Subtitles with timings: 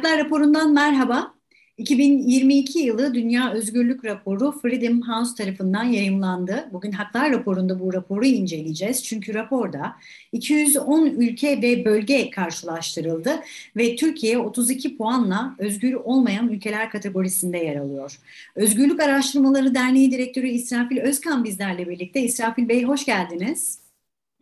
[0.00, 1.34] Haklar raporundan merhaba.
[1.78, 6.68] 2022 yılı Dünya Özgürlük Raporu Freedom House tarafından yayımlandı.
[6.72, 9.04] Bugün Haklar raporunda bu raporu inceleyeceğiz.
[9.04, 9.96] Çünkü raporda
[10.32, 13.40] 210 ülke ve bölge karşılaştırıldı
[13.76, 18.18] ve Türkiye 32 puanla özgür olmayan ülkeler kategorisinde yer alıyor.
[18.54, 22.20] Özgürlük Araştırmaları Derneği Direktörü İsrafil Özkan bizlerle birlikte.
[22.20, 23.80] İsrafil Bey hoş geldiniz.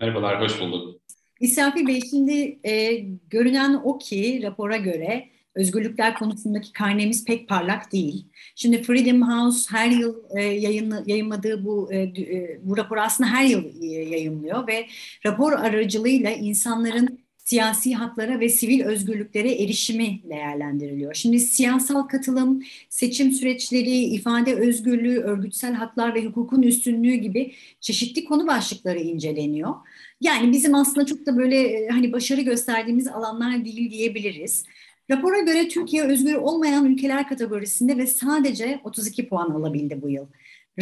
[0.00, 1.00] Merhabalar, hoş bulduk.
[1.40, 2.94] İsrafil Bey şimdi e,
[3.30, 5.28] görünen o ki rapora göre
[5.58, 8.26] özgürlükler konusundaki karnemiz pek parlak değil.
[8.54, 13.44] Şimdi Freedom House her yıl e, yayın, yayınladığı bu e, e, bu rapor aslında her
[13.44, 14.86] yıl e, yayınlıyor ve
[15.26, 21.14] rapor aracılığıyla insanların siyasi haklara ve sivil özgürlüklere erişimi değerlendiriliyor.
[21.14, 28.46] Şimdi siyasal katılım, seçim süreçleri, ifade özgürlüğü, örgütsel haklar ve hukukun üstünlüğü gibi çeşitli konu
[28.46, 29.74] başlıkları inceleniyor.
[30.20, 34.64] Yani bizim aslında çok da böyle e, hani başarı gösterdiğimiz alanlar değil diyebiliriz.
[35.10, 40.26] Rapora göre Türkiye özgür olmayan ülkeler kategorisinde ve sadece 32 puan alabildi bu yıl.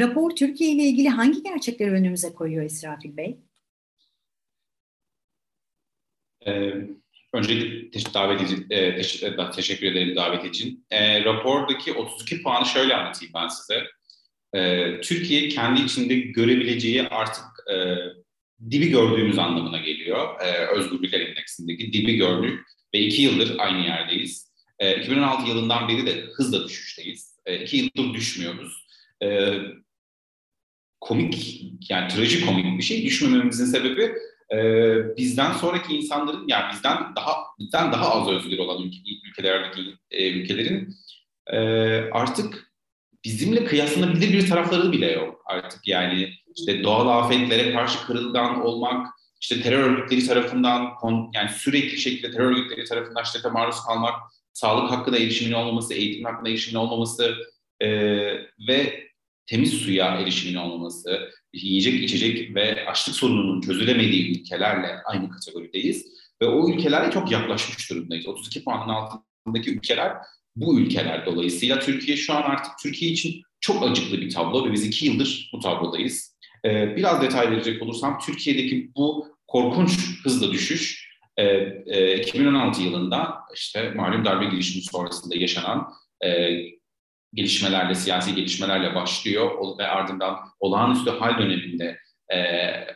[0.00, 3.36] Rapor Türkiye ile ilgili hangi gerçekleri önümüze koyuyor İsrafil Bey?
[6.46, 6.72] Ee,
[7.34, 10.86] öncelikle davet için, e, teş e, teşekkür ederim davet için.
[10.90, 13.84] E, rapordaki 32 puanı şöyle anlatayım ben size.
[14.54, 17.76] E, Türkiye kendi içinde görebileceği artık e,
[18.70, 20.40] dibi gördüğümüz anlamına geliyor.
[20.40, 22.60] E, Özgürlükler İndeksindeki dibi gördük
[22.96, 24.52] ve iki yıldır aynı yerdeyiz.
[24.78, 27.36] E, 2016 yılından beri de hızla düşüşteyiz.
[27.46, 28.86] E, iki yıldır düşmüyoruz.
[29.22, 29.58] E,
[31.00, 33.04] komik, yani trajikomik bir şey.
[33.04, 34.12] Düşmememizin sebebi
[34.54, 34.58] e,
[35.16, 39.80] bizden sonraki insanların, yani bizden daha bizden daha az özgür olan ülke, ülkelerdeki
[40.10, 40.94] e, ülkelerin
[41.46, 41.58] e,
[42.12, 42.72] artık
[43.24, 45.88] bizimle kıyaslanabilir bir tarafları bile yok artık.
[45.88, 49.06] Yani işte doğal afetlere karşı kırılgan olmak,
[49.50, 50.92] işte terör örgütleri tarafından
[51.34, 54.14] yani sürekli şekilde terör örgütleri tarafından şiddete maruz kalmak,
[54.52, 57.36] sağlık hakkında erişimin olmaması, eğitim hakkında erişimin olmaması
[57.80, 57.88] e,
[58.68, 59.06] ve
[59.46, 66.06] temiz suya erişimin olmaması, yiyecek içecek ve açlık sorununun çözülemediği ülkelerle aynı kategorideyiz.
[66.42, 68.26] Ve o ülkelerle çok yaklaşmış durumdayız.
[68.26, 70.12] 32 puanın altındaki ülkeler
[70.56, 74.86] bu ülkeler dolayısıyla Türkiye şu an artık Türkiye için çok acıklı bir tablo ve biz
[74.86, 76.36] iki yıldır bu tablodayız.
[76.64, 81.44] E, biraz detay verecek olursam Türkiye'deki bu korkunç hızla düşüş e,
[81.86, 85.92] e, 2016 yılında işte malum darbe girişimi sonrasında yaşanan
[86.24, 86.60] e,
[87.34, 91.98] gelişmelerle, siyasi gelişmelerle başlıyor ve ardından olağanüstü hal döneminde
[92.28, 92.38] e,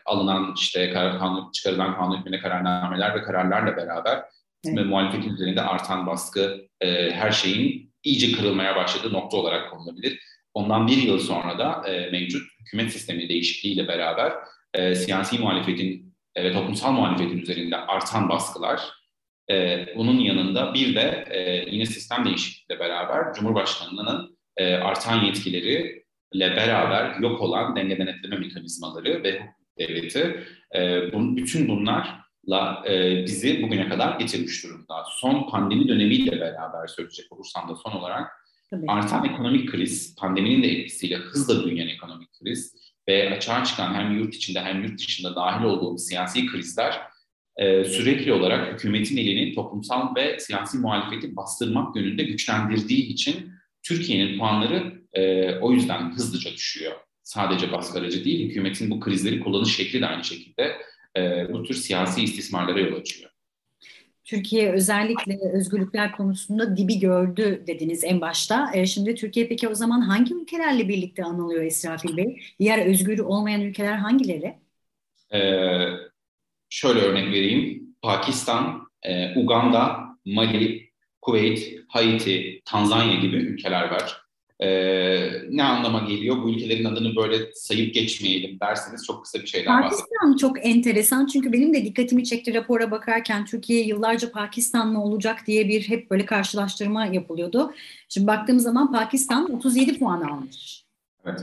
[0.04, 4.22] alınan işte kanun, çıkarılan kanun hükmüne kararnameler ve kararlarla beraber
[4.64, 4.78] evet.
[4.78, 10.20] ve muhalefetin üzerinde artan baskı e, her şeyin iyice kırılmaya başladığı nokta olarak konulabilir.
[10.54, 14.32] Ondan bir yıl sonra da e, mevcut hükümet sistemi değişikliğiyle beraber
[14.74, 18.80] e, siyasi muhalefetin e, ve toplumsal muhalefetin üzerinde artan baskılar,
[19.50, 27.20] e, bunun yanında bir de e, yine sistem değişikliğiyle beraber Cumhurbaşkanlığının e, artan yetkileriyle beraber
[27.20, 29.40] yok olan denge denetleme mekanizmaları ve
[29.78, 35.04] devleti, e, bun, bütün bunlarla e, bizi bugüne kadar getirmiş durumda.
[35.08, 38.30] Son pandemi dönemiyle beraber söyleyecek olursam da son olarak
[38.70, 38.86] Tabii.
[38.88, 42.74] Artan ekonomik kriz, pandeminin de etkisiyle hızla büyüyen ekonomik kriz
[43.08, 47.00] ve açığa çıkan hem yurt içinde hem yurt dışında dahil olduğumuz siyasi krizler
[47.56, 53.52] e, sürekli olarak hükümetin elini toplumsal ve siyasi muhalefeti bastırmak yönünde güçlendirdiği için
[53.82, 56.92] Türkiye'nin puanları e, o yüzden hızlıca düşüyor.
[57.22, 60.76] Sadece baskı aracı değil, hükümetin bu krizleri kullanış şekli de aynı şekilde
[61.16, 63.29] e, bu tür siyasi istismarlara yol açıyor.
[64.30, 68.70] Türkiye özellikle özgürlükler konusunda dibi gördü dediniz en başta.
[68.74, 72.40] E, şimdi Türkiye peki o zaman hangi ülkelerle birlikte anılıyor İsrafil Bey?
[72.60, 74.56] Diğer özgür olmayan ülkeler hangileri?
[75.32, 75.38] Ee,
[76.68, 77.82] şöyle örnek vereyim.
[78.02, 84.29] Pakistan, e, Uganda, Mali, Kuveyt, Haiti, Tanzanya gibi ülkeler var
[84.60, 84.68] e,
[85.50, 86.42] ne anlama geliyor?
[86.42, 90.06] Bu ülkelerin adını böyle sayıp geçmeyelim derseniz çok kısa bir şeyden bahsedeyim.
[90.06, 95.68] Pakistan çok enteresan çünkü benim de dikkatimi çekti rapora bakarken Türkiye yıllarca Pakistan'la olacak diye
[95.68, 97.72] bir hep böyle karşılaştırma yapılıyordu.
[98.08, 100.84] Şimdi baktığım zaman Pakistan 37 puan almış.
[101.26, 101.40] Evet,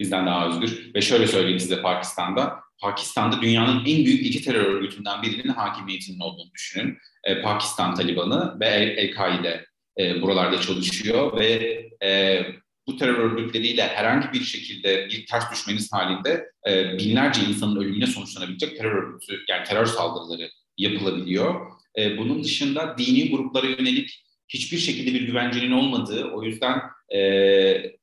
[0.00, 0.90] bizden daha özgür.
[0.94, 2.60] Ve şöyle söyleyeyim size Pakistan'da.
[2.80, 6.98] Pakistan'da dünyanın en büyük iki terör örgütünden birinin hakimiyetinin olduğunu düşünün.
[7.24, 9.67] Ee, Pakistan Talibanı ve El-Kaide
[9.98, 12.40] e, buralarda çalışıyor ve e,
[12.86, 18.76] bu terör örgütleriyle herhangi bir şekilde bir ters düşmeniz halinde e, binlerce insanın ölümüne sonuçlanabilecek
[18.76, 21.70] terör örgütü, yani terör saldırıları yapılabiliyor.
[21.98, 26.80] E, bunun dışında dini gruplara yönelik hiçbir şekilde bir güvencenin olmadığı, o yüzden
[27.14, 27.18] e,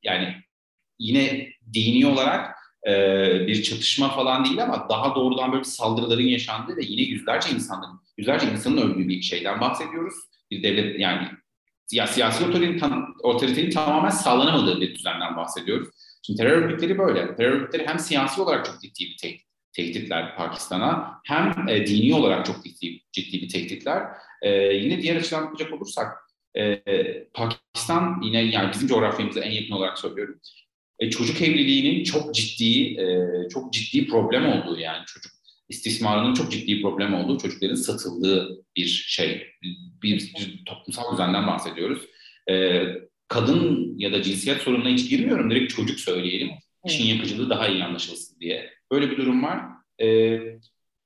[0.03, 0.35] yani
[0.99, 2.55] yine dini olarak
[2.87, 2.93] e,
[3.47, 8.47] bir çatışma falan değil ama daha doğrudan böyle saldırıların yaşandığı ve yine yüzlerce insanın, yüzlerce
[8.51, 10.15] insanın öldüğü bir şeyden bahsediyoruz.
[10.51, 11.27] Bir devlet yani
[11.91, 15.89] ya, siyasi otoritenin, tam, otoritenin tamamen sağlanamadığı bir düzenden bahsediyoruz.
[16.25, 17.35] Şimdi terör örgütleri böyle.
[17.35, 19.41] Terör örgütleri hem siyasi olarak çok ciddi bir tehdit,
[19.73, 24.03] tehditler Pakistan'a hem e, dini olarak çok ciddi, ciddi bir tehditler.
[24.41, 26.07] E, yine diğer açıdan bakacak olursak
[26.57, 26.83] e,
[27.33, 30.39] Pakistan yine yani bizim coğrafyamıza en yakın olarak söylüyorum.
[30.99, 35.34] E, çocuk evliliğinin çok ciddi e, çok ciddi problem olduğu yani çocuk
[35.69, 39.47] istismarının çok ciddi problem olduğu, çocukların satıldığı bir şey,
[40.03, 42.01] bir, bir toplumsal düzenden bahsediyoruz.
[42.49, 42.83] E,
[43.27, 46.49] kadın ya da cinsiyet sorununa hiç girmiyorum, direkt çocuk söyleyelim.
[46.85, 48.69] İşin yapıcılığı daha iyi anlaşılsın diye.
[48.91, 49.61] Böyle bir durum var.
[50.01, 50.39] E,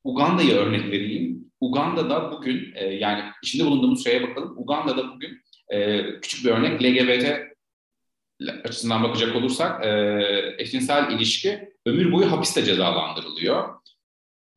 [0.03, 1.51] Uganda'yı örnek vereyim.
[1.61, 4.53] Uganda'da bugün, e, yani içinde bulunduğumuz şeye bakalım.
[4.57, 7.49] Uganda'da bugün e, küçük bir örnek LGBT
[8.63, 13.69] açısından bakacak olursak e, eşcinsel ilişki ömür boyu hapiste cezalandırılıyor.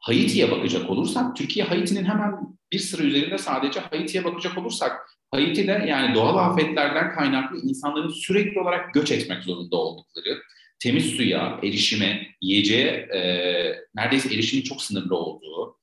[0.03, 2.33] Haiti'ye bakacak olursak, Türkiye Haiti'nin hemen
[2.73, 4.93] bir sıra üzerinde sadece Haiti'ye bakacak olursak,
[5.31, 10.43] Haiti'de yani doğal afetlerden kaynaklı insanların sürekli olarak göç etmek zorunda oldukları,
[10.79, 13.21] temiz suya, erişime, yiyeceğe e,
[13.95, 15.79] neredeyse erişimin çok sınırlı olduğu,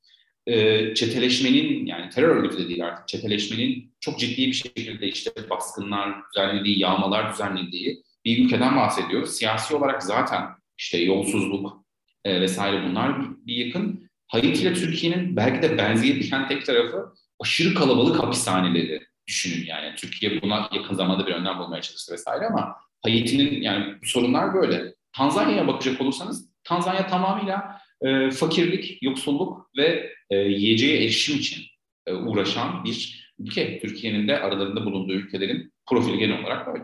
[0.47, 6.15] e, çeteleşmenin yani terör örgütü de değil artık çeteleşmenin çok ciddi bir şekilde işte baskınlar
[6.35, 9.29] düzenlediği, yağmalar düzenlediği bir ülkeden bahsediyoruz.
[9.29, 10.43] Siyasi olarak zaten
[10.77, 11.85] işte yolsuzluk
[12.25, 14.08] e, vesaire bunlar bir, yakın.
[14.29, 19.95] Haiti ile Türkiye'nin belki de benzeyebilen tek tarafı aşırı kalabalık hapishaneleri düşünün yani.
[19.95, 24.93] Türkiye buna yakın zamanda bir önlem bulmaya çalıştı vesaire ama Haiti'nin yani sorunlar böyle.
[25.13, 31.63] Tanzanya'ya bakacak olursanız Tanzanya tamamıyla e, fakirlik, yoksulluk ve e, yiyeceğe erişim için
[32.07, 33.79] e, uğraşan bir ülke.
[33.79, 36.83] Türkiye'nin de aralarında bulunduğu ülkelerin profili genel olarak böyle.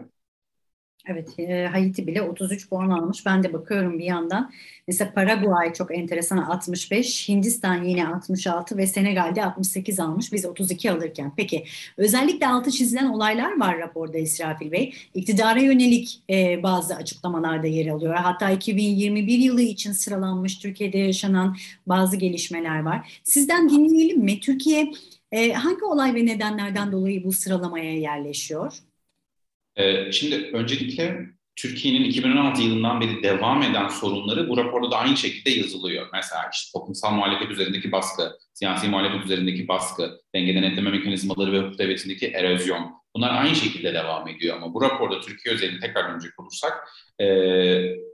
[1.08, 3.26] Evet, e, Haiti bile 33 puan almış.
[3.26, 4.52] Ben de bakıyorum bir yandan.
[4.88, 10.34] Mesela Paraguay çok enteresan 65, Hindistan yine 66 ve Senegal'de 68 almış.
[10.34, 11.34] Biz 32 alırken.
[11.38, 11.66] Peki
[11.98, 14.94] özellikle altı çizilen olaylar var raporda İsrafil Bey.
[15.14, 18.14] İktidara yönelik e, bazı açıklamalarda yer alıyor.
[18.16, 23.22] Hatta 2021 yılı için sıralanmış Türkiye'de yaşanan bazı gelişmeler var.
[23.24, 24.40] Sizden dinleyelim mi?
[24.40, 24.92] Türkiye
[25.32, 28.74] e, hangi olay ve nedenlerden dolayı bu sıralamaya yerleşiyor?
[29.78, 35.50] Ee, şimdi öncelikle Türkiye'nin 2016 yılından beri devam eden sorunları bu raporda da aynı şekilde
[35.50, 36.08] yazılıyor.
[36.14, 41.80] Mesela işte toplumsal muhalefet üzerindeki baskı, siyasi muhalefet üzerindeki baskı, denge denetleme mekanizmaları ve hukuk
[41.80, 42.92] devletindeki erozyon.
[43.16, 46.74] Bunlar aynı şekilde devam ediyor ama bu raporda Türkiye özelinde tekrar dönecek olursak
[47.20, 47.26] e,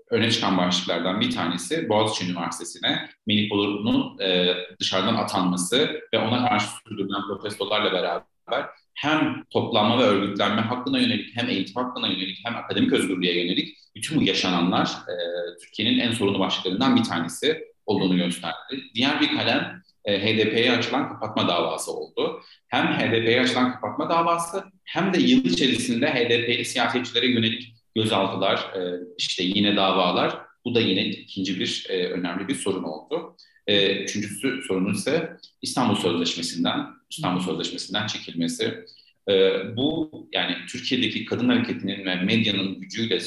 [0.10, 6.68] öne çıkan başlıklardan bir tanesi Boğaziçi Üniversitesi'ne Melik Bulur'un e, dışarıdan atanması ve ona karşı
[6.68, 8.66] sürdürülen protestolarla beraber
[9.02, 14.20] hem toplanma ve örgütlenme hakkına yönelik hem eğitim hakkına yönelik hem akademik özgürlüğe yönelik bütün
[14.20, 15.16] bu yaşananlar e,
[15.62, 18.84] Türkiye'nin en sorunlu başlıklarından bir tanesi olduğunu gösterdi.
[18.96, 22.42] Diğer bir kalem e, HDP'ye açılan kapatma davası oldu.
[22.68, 28.80] Hem HDP'ye açılan kapatma davası hem de yıl içerisinde HDP'li siyasetçilere yönelik gözaltılar, e,
[29.18, 30.38] işte yine davalar.
[30.66, 33.36] Bu da yine ikinci bir e, önemli bir sorun oldu.
[33.72, 38.86] E, üçüncüsü sorunun ise İstanbul Sözleşmesi'nden, İstanbul Sözleşmesi'nden çekilmesi.
[39.30, 39.34] E,
[39.76, 43.20] bu yani Türkiye'deki kadın hareketinin ve medyanın gücüyle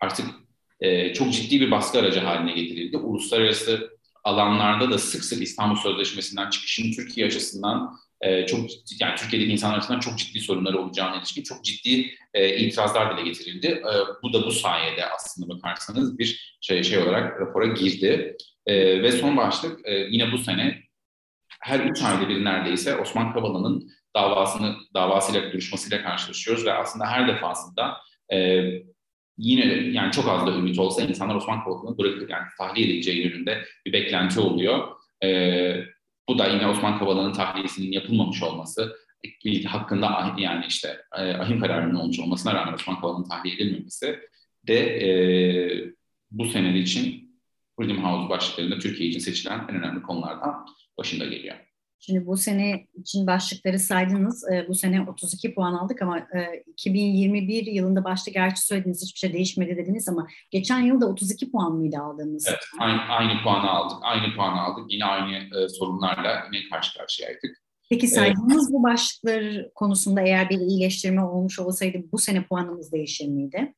[0.00, 0.26] artık
[0.80, 2.96] e, çok ciddi bir baskı aracı haline getirildi.
[2.96, 3.90] Uluslararası
[4.24, 10.00] alanlarda da sık sık İstanbul Sözleşmesi'nden çıkışın Türkiye açısından e, çok yani Türkiye'deki insanlar açısından
[10.00, 13.66] çok ciddi sorunları olacağına ilişkin çok ciddi e, itirazlar dile getirildi.
[13.66, 18.36] E, bu da bu sayede aslında bakarsanız bir şey, şey olarak rapora girdi.
[18.66, 20.82] E, ve son başlık e, yine bu sene
[21.60, 27.96] her üç ayda bir neredeyse Osman Kavala'nın davasını davasıyla duruşmasıyla karşılaşıyoruz ve aslında her defasında
[28.32, 28.64] e,
[29.38, 33.64] yine yani çok az da ümit olsa insanlar Osman Kavala'nı bırakıp yani tahliye edileceği yönünde
[33.86, 34.88] bir beklenti oluyor.
[35.24, 35.28] E,
[36.28, 38.96] bu da yine Osman Kavala'nın tahliyesinin yapılmamış olması,
[39.66, 44.20] hakkında yani işte e, ahim kararının olmuş olmasına rağmen Osman Kavala'nın tahliye edilmemesi
[44.68, 45.10] de e,
[46.30, 47.25] bu sene için
[47.76, 50.66] Freedom House başlıklarında Türkiye için seçilen en önemli konulardan
[50.98, 51.56] başında geliyor.
[51.98, 54.50] Şimdi bu sene için başlıkları saydınız.
[54.52, 59.32] E, bu sene 32 puan aldık ama e, 2021 yılında başta gerçi söylediniz hiçbir şey
[59.32, 62.46] değişmedi dediniz ama geçen yılda 32 puan mıydı aldığınız?
[62.48, 63.98] Evet, aynı, aynı puanı aldık.
[64.02, 64.84] Aynı puanı aldık.
[64.92, 67.66] Yine aynı e, sorunlarla yine karşı karşıyaydık.
[67.90, 73.28] Peki saydığınız ee, bu başlıklar konusunda eğer bir iyileştirme olmuş olsaydı bu sene puanımız değişir
[73.28, 73.74] miydi?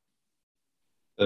[1.19, 1.25] E,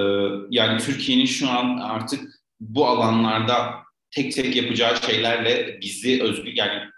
[0.50, 3.74] yani Türkiye'nin şu an artık bu alanlarda
[4.10, 6.90] tek tek yapacağı şeylerle bizi özgür yani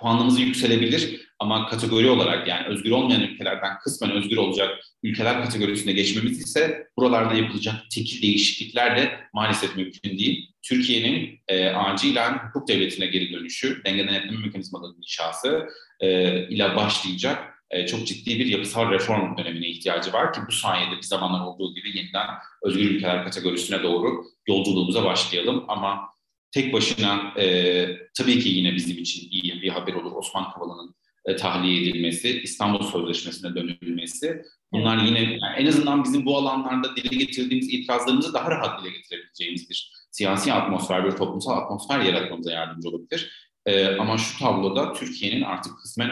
[0.00, 4.70] puanımızı yükselebilir ama kategori olarak yani özgür olmayan ülkelerden kısmen özgür olacak
[5.02, 10.52] ülkeler kategorisine geçmemiz ise buralarda yapılacak tekil değişiklikler de maalesef mümkün değil.
[10.62, 15.68] Türkiye'nin e, acilen hukuk devletine geri dönüşü, denge denetleme mekanizmalarının inşası
[16.00, 20.96] e, ile başlayacak e, çok ciddi bir yapısal reform dönemine ihtiyacı var ki bu sayede
[20.96, 22.26] bir zamanlar olduğu gibi yeniden
[22.62, 25.64] özgür ülkeler kategorisine doğru yolculuğumuza başlayalım.
[25.68, 26.08] Ama
[26.52, 27.86] tek başına e,
[28.18, 30.94] tabii ki yine bizim için iyi bir haber olur Osman Kavala'nın
[31.24, 34.42] e, tahliye edilmesi, İstanbul Sözleşmesi'ne dönülmesi.
[34.72, 39.70] Bunlar yine yani en azından bizim bu alanlarda dile getirdiğimiz itirazlarımızı daha rahat dile getirebileceğimiz
[39.70, 43.50] bir siyasi atmosfer, bir toplumsal atmosfer yaratmamıza yardımcı olabilir.
[43.66, 46.10] E, ama şu tabloda Türkiye'nin artık kısmen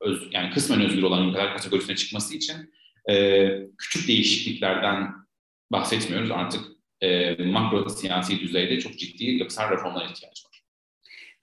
[0.00, 2.56] öz, yani kısmen özgür olan ülkeler kategorisine çıkması için
[3.10, 5.12] e, küçük değişikliklerden
[5.72, 6.30] bahsetmiyoruz.
[6.30, 6.64] Artık
[7.00, 10.62] e, makro siyasi düzeyde çok ciddi yapısal reformlara ihtiyaç var.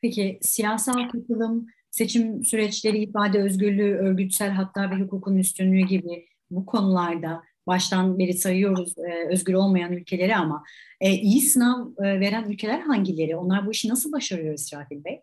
[0.01, 7.43] Peki siyasal katılım, seçim süreçleri, ifade özgürlüğü, örgütsel hatta ve hukukun üstünlüğü gibi bu konularda
[7.67, 10.63] baştan beri sayıyoruz e, özgür olmayan ülkeleri ama
[11.01, 13.35] e, iyi sınav e, veren ülkeler hangileri?
[13.35, 15.21] Onlar bu işi nasıl başarıyor İsrafil Bey?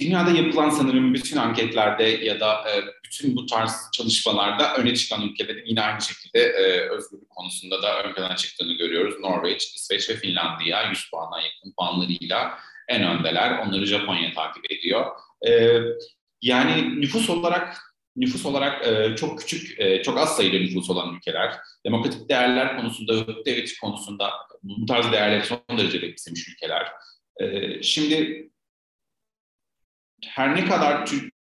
[0.00, 5.66] Dünyada yapılan sanırım bütün anketlerde ya da e, bütün bu tarz çalışmalarda öne çıkan ülkelerin
[5.66, 9.20] yine aynı şekilde e, özgürlük konusunda da ön plana çıktığını görüyoruz.
[9.20, 13.58] Norveç, İsveç ve Finlandiya 100 puana yakın puanlarıyla en öndeler.
[13.58, 15.06] Onları Japonya takip ediyor.
[15.48, 15.80] E,
[16.42, 21.54] yani nüfus olarak nüfus olarak e, çok küçük, e, çok az sayıda nüfus olan ülkeler,
[21.86, 26.92] demokratik değerler konusunda, hukuk devleti konusunda bu tarz değerleri son derece benimsemiş ülkeler.
[27.40, 28.48] E, şimdi
[30.26, 31.10] her ne kadar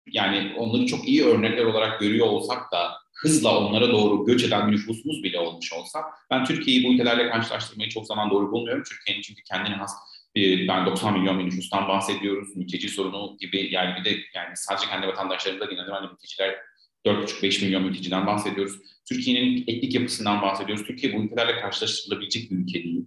[0.08, 5.24] yani onları çok iyi örnekler olarak görüyor olsak da hızla onlara doğru göç eden nüfusumuz
[5.24, 8.84] bile olmuş olsa ben Türkiye'yi bu ülkelerle karşılaştırmayı çok zaman doğru bulmuyorum.
[8.84, 9.92] Türkiye'nin çünkü kendine has
[10.36, 12.56] bir, ben 90 milyon bir nüfustan bahsediyoruz.
[12.56, 16.56] Mülteci sorunu gibi yani bir de yani sadece kendi vatandaşlarımızda değil, aynı mülteciler
[17.06, 18.76] 4,5-5 milyon mülteciden bahsediyoruz.
[19.10, 20.86] Türkiye'nin etnik yapısından bahsediyoruz.
[20.86, 23.06] Türkiye bu ülkelerle karşılaştırılabilecek bir ülke değil.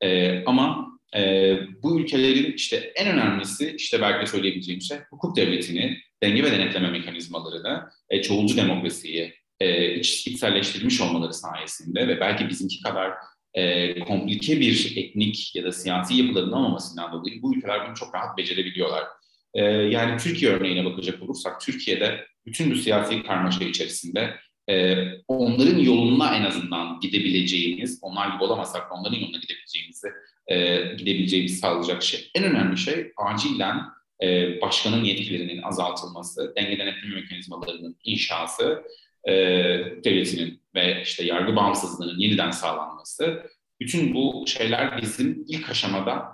[0.00, 6.42] Ee, ama e, bu ülkelerin işte en önemlisi işte belki söyleyebileceğim şey hukuk devletini, denge
[6.42, 13.12] ve denetleme mekanizmalarını, e, çoğulcu demokrasiyi e, iç, içselleştirmiş olmaları sayesinde ve belki bizimki kadar
[13.54, 18.38] e, komplike bir etnik ya da siyasi yapıların olmamasından dolayı bu ülkeler bunu çok rahat
[18.38, 19.04] becerebiliyorlar.
[19.54, 24.34] E, yani Türkiye örneğine bakacak olursak Türkiye'de bütün bu siyasi karmaşa içerisinde
[24.70, 24.96] e,
[25.28, 30.08] onların yoluna en azından gidebileceğimiz, onlar gibi olamasak onların yoluna gidebileceğimizi
[30.46, 32.30] e, gidebileceğimizi sağlayacak şey.
[32.34, 33.80] En önemli şey acilen
[34.22, 38.82] e, başkanın yetkilerinin azaltılması, denge denetleme mekanizmalarının inşası,
[39.28, 39.32] e,
[40.04, 43.42] devletinin ve işte yargı bağımsızlığının yeniden sağlanması.
[43.80, 46.24] Bütün bu şeyler bizim ilk aşamada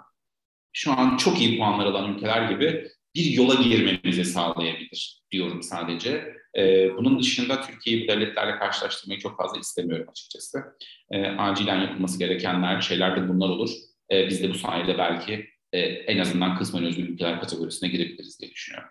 [0.72, 6.34] şu an çok iyi puanlar alan ülkeler gibi bir yola girmemizi sağlayabilir diyorum sadece.
[6.58, 10.64] Ee, bunun dışında Türkiye'yi bu devletlerle karşılaştırmayı çok fazla istemiyorum açıkçası.
[11.10, 13.70] Ee, acilen yapılması gerekenler, şeyler de bunlar olur.
[14.12, 18.50] Ee, biz de bu sayede belki e, en azından kısmen özgür ülkeler kategorisine girebiliriz diye
[18.50, 18.90] düşünüyorum.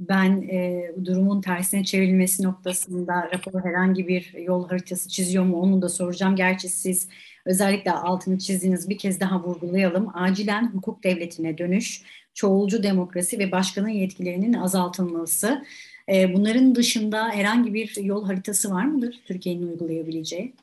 [0.00, 5.88] Ben e, durumun tersine çevrilmesi noktasında rapor herhangi bir yol haritası çiziyor mu onu da
[5.88, 6.36] soracağım.
[6.36, 7.08] Gerçi siz
[7.48, 10.10] özellikle altını çizdiğiniz bir kez daha vurgulayalım.
[10.14, 12.02] Acilen hukuk devletine dönüş,
[12.34, 15.64] çoğulcu demokrasi ve başkanın yetkilerinin azaltılması.
[16.12, 20.54] E, bunların dışında herhangi bir yol haritası var mıdır Türkiye'nin uygulayabileceği?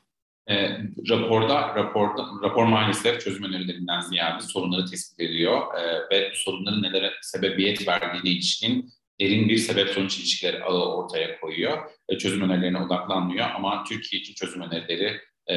[0.48, 0.68] E,
[1.10, 7.88] raporda, raporda, rapor maalesef çözüm önerilerinden ziyade sorunları tespit ediyor e, ve sorunların nelere sebebiyet
[7.88, 8.90] verdiğine ilişkin
[9.20, 11.78] derin bir sebep sonuç ilişkileri ortaya koyuyor.
[12.08, 15.56] E, çözüm önerilerine odaklanmıyor ama Türkiye için çözüm önerileri e,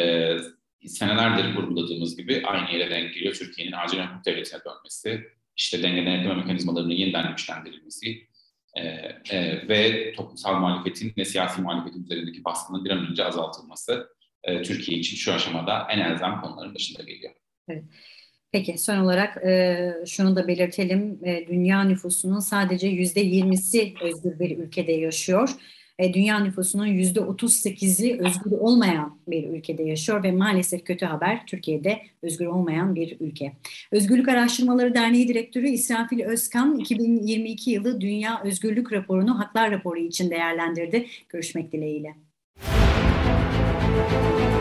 [0.88, 3.34] senelerdir vurguladığımız gibi aynı yere denk geliyor.
[3.34, 8.28] Türkiye'nin acil hukuk devletine dönmesi, işte denge denetleme mekanizmalarının yeniden güçlendirilmesi
[8.76, 8.82] e,
[9.30, 14.10] e, ve toplumsal muhalefetin ve siyasi muhalefetin üzerindeki baskının bir an önce azaltılması
[14.44, 17.34] e, Türkiye için şu aşamada en elzem konuların başında geliyor.
[17.70, 17.84] Evet.
[18.52, 21.20] Peki son olarak e, şunu da belirtelim.
[21.26, 25.50] E, dünya nüfusunun sadece yüzde yirmisi özgür bir ülkede yaşıyor.
[26.00, 31.46] E, dünya nüfusunun yüzde otuz sekizi özgür olmayan bir ülkede yaşıyor ve maalesef kötü haber
[31.46, 33.54] Türkiye'de özgür olmayan bir ülke.
[33.92, 41.06] Özgürlük Araştırmaları Derneği Direktörü İsrafil Özkan 2022 yılı Dünya Özgürlük Raporu'nu Haklar Raporu için değerlendirdi.
[41.30, 42.16] Görüşmek dileğiyle.
[43.90, 44.59] You.